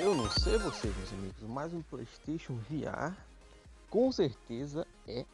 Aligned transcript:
Eu 0.00 0.14
não 0.14 0.30
sei 0.30 0.56
vocês, 0.56 0.96
meus 0.96 1.12
amigos, 1.12 1.42
mas 1.42 1.74
um 1.74 1.82
PlayStation 1.82 2.54
VR 2.70 3.14
com 3.90 4.10
certeza 4.10 4.86
é 5.06 5.26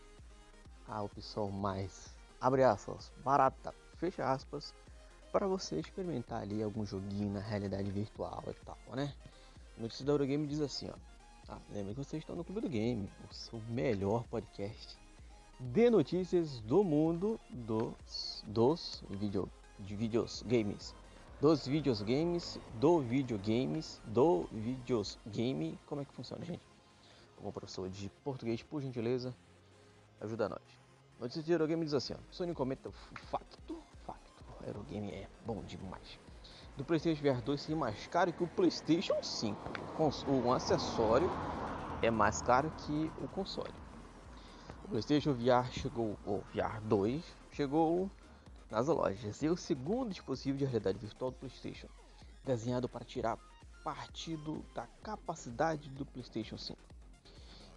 a 0.89 1.01
opção 1.05 1.53
mais, 1.53 2.09
abre 2.41 2.65
aspas, 2.65 3.13
barata, 3.25 3.73
fecha 3.95 4.29
aspas, 4.29 4.75
para 5.31 5.47
você 5.47 5.79
experimentar 5.79 6.43
ali 6.43 6.65
algum 6.65 6.85
joguinho 6.85 7.31
na 7.31 7.39
realidade 7.39 7.89
virtual 7.93 8.43
e 8.49 8.55
tal, 8.65 8.77
né? 8.93 9.15
Notícia 9.79 10.05
da 10.05 10.15
Eurogame 10.15 10.49
diz 10.49 10.61
assim, 10.61 10.91
ó. 10.91 10.95
Ah, 11.49 11.61
lembra 11.73 11.95
que 11.95 12.03
vocês 12.03 12.21
estão 12.21 12.35
no 12.35 12.43
Clube 12.43 12.63
do 12.63 12.69
Game, 12.69 13.09
o 13.31 13.33
seu 13.33 13.61
melhor 13.69 14.25
podcast 14.25 14.99
de 15.61 15.89
notícias 15.91 16.59
do 16.63 16.83
mundo 16.83 17.39
dos, 17.51 18.43
dos 18.49 19.05
video, 19.11 19.49
de 19.79 19.95
vídeos 19.95 20.43
games. 20.45 20.93
Dos 21.39 21.67
vídeos 21.67 22.01
games, 22.01 22.59
do 22.81 23.01
videogames, 23.01 24.01
do 24.07 24.45
vídeos 24.51 25.19
game. 25.27 25.79
Como 25.85 26.01
é 26.01 26.05
que 26.07 26.13
funciona, 26.15 26.43
gente? 26.43 26.67
Como 27.37 27.53
professor 27.53 27.91
de 27.91 28.09
português, 28.25 28.63
por 28.63 28.81
gentileza, 28.81 29.37
ajuda 30.19 30.49
nós. 30.49 30.63
Notícia 31.21 31.43
de 31.43 31.53
Eurogame 31.53 31.85
diz 31.85 31.93
assim, 31.93 32.15
ó. 32.15 32.17
Sony 32.31 32.55
comenta 32.55 32.91
facto, 32.91 33.77
facto, 34.07 34.45
Eurogame 34.67 35.11
é 35.11 35.29
bom 35.45 35.63
demais. 35.63 36.19
Do 36.75 36.87
PlayStation 36.87 37.23
VR 37.23 37.43
2 37.43 37.61
ser 37.61 37.75
mais 37.75 38.07
caro 38.07 38.33
que 38.33 38.43
o 38.43 38.49
PlayStation 38.49 39.23
5. 39.23 39.61
O 40.31 40.53
acessório 40.55 41.31
é 42.01 42.11
mais 42.11 42.41
caro 42.41 42.73
que 42.79 43.13
o 43.23 43.29
console. 43.29 43.75
O 44.87 44.89
PlayStation 44.89 45.35
VR 45.35 45.71
chegou, 45.71 46.17
o 46.25 46.39
VR 46.55 46.81
2 46.83 47.23
chegou 47.53 48.11
nas 48.71 48.89
lojas. 48.89 49.43
E 49.43 49.49
o 49.49 49.57
segundo 49.57 50.11
dispositivo 50.11 50.59
de 50.59 50.65
realidade 50.65 50.99
virtual 50.99 51.31
do 51.31 51.37
PlayStation, 51.39 51.89
desenhado 52.45 52.89
para 52.89 53.05
tirar 53.05 53.39
partido 53.85 54.65
da 54.75 54.87
capacidade 55.03 55.89
do 55.91 56.05
PlayStation 56.05 56.59
5. 56.59 56.79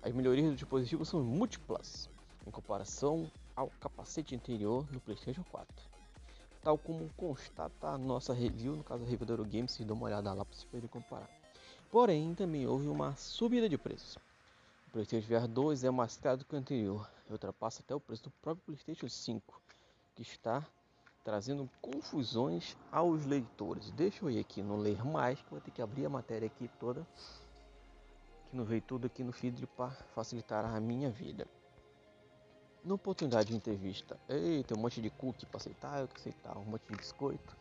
As 0.01 0.13
melhorias 0.13 0.49
do 0.49 0.55
dispositivo 0.55 1.05
são 1.05 1.23
múltiplas 1.23 2.09
em 2.47 2.51
comparação 2.51 3.29
ao 3.55 3.69
capacete 3.79 4.35
anterior 4.35 4.87
no 4.91 4.99
PlayStation 4.99 5.43
4. 5.51 5.67
Tal 6.63 6.77
como 6.77 7.09
constata 7.15 7.89
a 7.89 7.97
nossa 7.97 8.33
review, 8.33 8.75
no 8.75 8.83
caso 8.83 9.03
a 9.03 9.07
review 9.07 9.27
Eurogames, 9.29 9.71
se 9.71 9.83
dá 9.83 9.93
uma 9.93 10.05
olhada 10.05 10.33
lá 10.33 10.43
para 10.43 10.55
você 10.55 10.65
poder 10.65 10.87
comparar. 10.87 11.29
Porém, 11.91 12.33
também 12.33 12.65
houve 12.65 12.87
uma 12.87 13.15
subida 13.15 13.67
de 13.67 13.77
preços. 13.77 14.17
O 14.87 14.91
PlayStation 14.91 15.27
VR 15.27 15.47
2 15.47 15.83
é 15.83 15.91
mais 15.91 16.17
caro 16.17 16.37
do 16.37 16.45
que 16.45 16.55
o 16.55 16.57
anterior 16.57 17.09
e 17.29 17.31
ultrapassa 17.31 17.81
até 17.81 17.93
o 17.93 17.99
preço 17.99 18.23
do 18.23 18.31
próprio 18.31 18.65
PlayStation 18.65 19.07
5, 19.07 19.61
que 20.15 20.21
está 20.21 20.65
trazendo 21.23 21.69
confusões 21.81 22.77
aos 22.91 23.25
leitores. 23.25 23.91
Deixa 23.91 24.23
eu 24.23 24.31
ir 24.31 24.39
aqui 24.39 24.61
no 24.61 24.77
ler 24.77 25.03
mais, 25.05 25.41
que 25.41 25.49
vou 25.49 25.61
ter 25.61 25.71
que 25.71 25.81
abrir 25.81 26.05
a 26.05 26.09
matéria 26.09 26.47
aqui 26.47 26.69
toda, 26.79 27.05
que 28.49 28.55
não 28.55 28.63
veio 28.63 28.81
tudo 28.81 29.07
aqui 29.07 29.23
no 29.23 29.31
feed 29.31 29.65
para 29.67 29.91
facilitar 30.13 30.65
a 30.65 30.79
minha 30.79 31.09
vida. 31.09 31.47
Na 32.83 32.93
oportunidade 32.93 33.49
de 33.49 33.55
entrevista, 33.55 34.17
ei, 34.29 34.63
tem 34.63 34.77
um 34.77 34.81
monte 34.81 35.01
de 35.01 35.09
cookie 35.09 35.45
para 35.45 35.57
aceitar, 35.57 35.99
eu 35.99 36.07
que 36.07 36.17
aceitar, 36.17 36.57
um 36.57 36.63
monte 36.63 36.83
de 36.89 36.95
biscoito. 36.95 37.57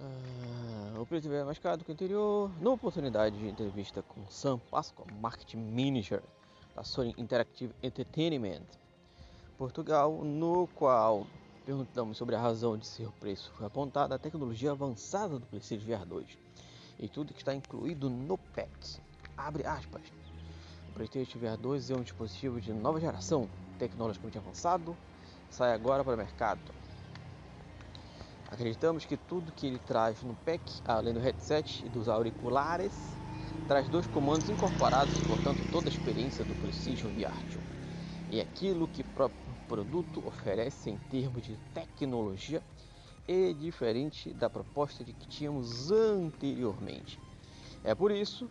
Ah, 0.00 1.00
o 1.00 1.06
preço 1.06 1.30
é 1.32 1.44
mais 1.44 1.58
caro 1.58 1.84
que 1.84 1.90
o 1.90 1.92
anterior. 1.92 2.50
Numa 2.60 2.74
oportunidade 2.74 3.38
de 3.38 3.48
entrevista 3.48 4.02
com 4.02 4.26
Sam 4.30 4.58
Pascoal, 4.70 5.06
Marketing 5.20 5.58
Manager 5.58 6.22
da 6.74 6.84
Sony 6.84 7.14
Interactive 7.18 7.74
Entertainment 7.82 8.64
Portugal, 9.58 10.12
no 10.24 10.66
qual 10.68 11.26
perguntamos 11.70 12.18
sobre 12.18 12.34
a 12.34 12.40
razão 12.40 12.76
de 12.76 12.84
seu 12.84 13.12
preço. 13.12 13.52
Foi 13.56 13.64
apontada 13.64 14.16
a 14.16 14.18
tecnologia 14.18 14.72
avançada 14.72 15.38
do 15.38 15.46
PlayStation 15.46 15.86
VR 15.86 16.04
2 16.04 16.26
e 16.98 17.08
tudo 17.08 17.32
que 17.32 17.38
está 17.38 17.54
incluído 17.54 18.10
no 18.10 18.36
pack. 18.36 18.98
Abre 19.36 19.64
aspas. 19.64 20.02
O 20.88 20.92
PlayStation 20.94 21.38
VR 21.38 21.56
2 21.56 21.90
é 21.90 21.94
um 21.94 22.02
dispositivo 22.02 22.60
de 22.60 22.72
nova 22.72 22.98
geração, 23.00 23.48
tecnologicamente 23.78 24.36
avançado, 24.36 24.96
sai 25.48 25.72
agora 25.72 26.02
para 26.02 26.14
o 26.14 26.16
mercado 26.16 26.60
Acreditamos 28.50 29.04
que 29.04 29.16
tudo 29.16 29.52
que 29.52 29.68
ele 29.68 29.78
traz 29.78 30.20
no 30.24 30.34
pack, 30.34 30.60
além 30.84 31.14
do 31.14 31.20
headset 31.20 31.86
e 31.86 31.88
dos 31.88 32.08
auriculares, 32.08 32.92
traz 33.68 33.88
dois 33.88 34.08
comandos 34.08 34.50
incorporados, 34.50 35.16
portanto 35.20 35.60
toda 35.70 35.88
a 35.88 35.92
experiência 35.92 36.44
do 36.44 36.52
PlayStation 36.60 37.06
VR. 37.10 37.79
E 38.30 38.40
aquilo 38.40 38.86
que 38.86 39.02
o 39.02 39.66
produto 39.66 40.26
oferece 40.26 40.90
em 40.90 40.96
termos 40.96 41.42
de 41.42 41.56
tecnologia 41.74 42.62
é 43.26 43.52
diferente 43.52 44.32
da 44.32 44.48
proposta 44.48 45.04
de 45.04 45.12
que 45.12 45.26
tínhamos 45.26 45.90
anteriormente. 45.90 47.18
É 47.82 47.94
por 47.94 48.10
isso, 48.10 48.50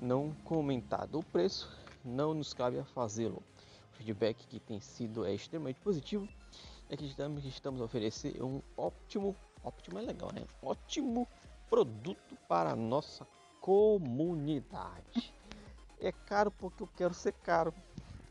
não 0.00 0.34
comentado 0.44 1.18
o 1.18 1.22
preço, 1.22 1.70
não 2.04 2.34
nos 2.34 2.52
cabe 2.52 2.78
a 2.78 2.84
fazê-lo. 2.84 3.42
O 3.92 3.96
feedback 3.96 4.46
que 4.46 4.58
tem 4.58 4.80
sido 4.80 5.24
é 5.24 5.32
extremamente 5.32 5.80
positivo 5.80 6.28
acreditamos 6.94 7.42
que 7.42 7.48
estamos 7.48 7.80
a 7.80 7.84
oferecer 7.84 8.42
um 8.42 8.60
ótimo, 8.76 9.34
ótimo 9.64 9.98
é 9.98 10.02
legal, 10.02 10.30
né? 10.32 10.44
Ótimo 10.62 11.26
produto 11.70 12.36
para 12.46 12.72
a 12.72 12.76
nossa 12.76 13.26
comunidade. 13.60 15.32
É 15.98 16.12
caro 16.12 16.50
porque 16.50 16.82
eu 16.82 16.88
quero 16.94 17.14
ser 17.14 17.32
caro. 17.32 17.72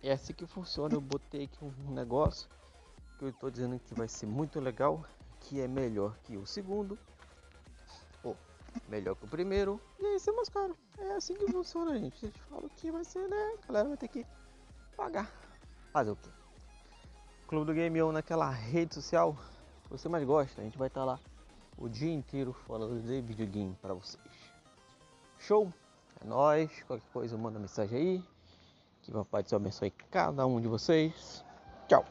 É 0.03 0.11
assim 0.11 0.33
que 0.33 0.45
funciona. 0.45 0.95
Eu 0.95 1.01
botei 1.01 1.43
aqui 1.45 1.63
um 1.63 1.91
negócio 1.91 2.49
que 3.17 3.25
eu 3.25 3.29
estou 3.29 3.51
dizendo 3.51 3.79
que 3.79 3.93
vai 3.93 4.07
ser 4.07 4.25
muito 4.25 4.59
legal, 4.59 5.05
que 5.41 5.61
é 5.61 5.67
melhor 5.67 6.17
que 6.23 6.37
o 6.37 6.45
segundo, 6.45 6.97
ou 8.23 8.35
melhor 8.89 9.15
que 9.15 9.25
o 9.25 9.27
primeiro, 9.27 9.79
e 9.99 10.05
aí 10.05 10.19
ser 10.19 10.31
mais 10.31 10.49
caro. 10.49 10.75
É 10.97 11.13
assim 11.13 11.35
que 11.35 11.51
funciona, 11.51 11.97
gente. 11.99 12.25
A 12.25 12.27
gente 12.27 12.41
fala 12.43 12.69
que 12.69 12.91
vai 12.91 13.03
ser, 13.03 13.27
né? 13.27 13.57
A 13.63 13.67
galera 13.67 13.89
vai 13.89 13.97
ter 13.97 14.07
que 14.07 14.25
pagar. 14.97 15.31
Fazer 15.93 16.11
o 16.11 16.15
quê? 16.15 16.29
Clube 17.47 17.65
do 17.65 17.73
Game 17.73 18.01
ou 18.01 18.11
naquela 18.11 18.49
rede 18.49 18.95
social 18.95 19.37
que 19.83 19.89
você 19.89 20.07
mais 20.09 20.23
gosta. 20.23 20.61
A 20.61 20.63
gente 20.63 20.77
vai 20.77 20.87
estar 20.87 21.03
lá 21.03 21.19
o 21.77 21.89
dia 21.89 22.11
inteiro 22.11 22.53
falando 22.65 23.01
de 23.01 23.21
videogame 23.21 23.75
para 23.81 23.93
vocês. 23.93 24.23
Show? 25.37 25.71
É 26.21 26.25
nóis. 26.25 26.71
Qualquer 26.83 27.07
coisa 27.11 27.37
manda 27.37 27.59
mensagem 27.59 27.97
aí. 27.97 28.23
Que 29.01 29.11
o 29.11 29.13
Papai 29.13 29.43
do 29.43 29.49
Céu 29.49 29.57
abençoe 29.57 29.91
cada 30.11 30.45
um 30.45 30.61
de 30.61 30.67
vocês. 30.67 31.43
Tchau. 31.87 32.05